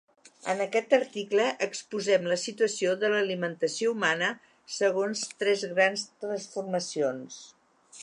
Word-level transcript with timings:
En 0.51 0.61
aquest 0.63 0.93
article 0.97 1.45
exposem 1.65 2.25
la 2.31 2.39
situació 2.45 2.95
de 3.05 3.13
l’alimentació 3.17 3.93
humana 3.97 4.33
segons 4.79 5.25
tres 5.45 5.71
grans 5.77 6.11
transformacions. 6.27 7.43